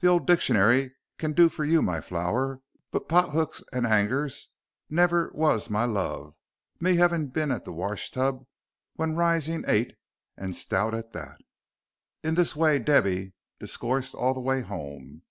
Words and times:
The 0.00 0.08
'ole 0.08 0.18
dixionary 0.22 0.90
kin 1.18 1.34
do 1.34 1.48
for 1.48 1.62
you 1.62 1.82
my 1.82 2.00
flower, 2.00 2.60
but 2.90 3.08
pothooks 3.08 3.62
and 3.72 3.86
'angers 3.86 4.48
never 4.90 5.30
was 5.32 5.70
my 5.70 5.84
loves, 5.84 6.34
me 6.80 6.96
having 6.96 7.28
been 7.28 7.52
at 7.52 7.64
the 7.64 7.72
wash 7.72 8.10
tub 8.10 8.44
when 8.96 9.14
rising 9.14 9.62
eight, 9.68 9.94
and 10.36 10.56
stout 10.56 10.96
at 10.96 11.12
that." 11.12 11.38
In 12.24 12.34
this 12.34 12.56
way 12.56 12.80
Debby 12.80 13.34
discoursed 13.60 14.16
all 14.16 14.34
the 14.34 14.40
way 14.40 14.62
home. 14.62 15.22